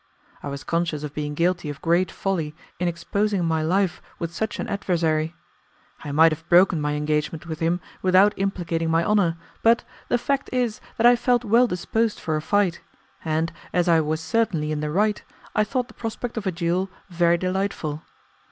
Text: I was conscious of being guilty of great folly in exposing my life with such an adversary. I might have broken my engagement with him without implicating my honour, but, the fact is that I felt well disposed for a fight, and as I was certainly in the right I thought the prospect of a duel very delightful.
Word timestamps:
I 0.41 0.47
was 0.49 0.63
conscious 0.63 1.03
of 1.03 1.13
being 1.13 1.35
guilty 1.35 1.69
of 1.69 1.79
great 1.79 2.09
folly 2.09 2.55
in 2.79 2.87
exposing 2.87 3.45
my 3.45 3.61
life 3.61 4.01
with 4.17 4.33
such 4.33 4.59
an 4.59 4.67
adversary. 4.67 5.35
I 6.03 6.11
might 6.11 6.31
have 6.31 6.49
broken 6.49 6.81
my 6.81 6.93
engagement 6.93 7.45
with 7.45 7.59
him 7.59 7.79
without 8.01 8.33
implicating 8.35 8.89
my 8.89 9.03
honour, 9.05 9.37
but, 9.61 9.83
the 10.07 10.17
fact 10.17 10.49
is 10.51 10.81
that 10.97 11.05
I 11.05 11.15
felt 11.15 11.45
well 11.45 11.67
disposed 11.67 12.19
for 12.19 12.35
a 12.35 12.41
fight, 12.41 12.81
and 13.23 13.53
as 13.73 13.87
I 13.87 14.01
was 14.01 14.21
certainly 14.21 14.71
in 14.71 14.79
the 14.79 14.89
right 14.89 15.21
I 15.53 15.63
thought 15.63 15.87
the 15.87 15.93
prospect 15.93 16.35
of 16.35 16.47
a 16.47 16.51
duel 16.51 16.89
very 17.11 17.37
delightful. 17.37 18.01